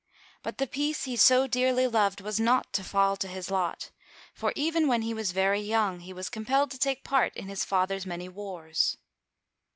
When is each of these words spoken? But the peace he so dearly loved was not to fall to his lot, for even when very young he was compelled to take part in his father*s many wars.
But 0.41 0.57
the 0.57 0.65
peace 0.65 1.03
he 1.03 1.15
so 1.15 1.45
dearly 1.45 1.85
loved 1.85 2.21
was 2.21 2.39
not 2.39 2.73
to 2.73 2.83
fall 2.83 3.15
to 3.17 3.27
his 3.27 3.51
lot, 3.51 3.91
for 4.33 4.51
even 4.55 4.87
when 4.87 5.03
very 5.25 5.59
young 5.61 5.99
he 5.99 6.11
was 6.11 6.27
compelled 6.27 6.71
to 6.71 6.79
take 6.79 7.03
part 7.03 7.35
in 7.37 7.47
his 7.47 7.63
father*s 7.63 8.03
many 8.07 8.27
wars. 8.27 8.97